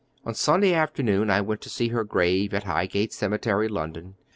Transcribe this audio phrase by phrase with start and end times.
[0.23, 4.15] One Sunday afternoon I went to her grave in Highgate Cemetery, London.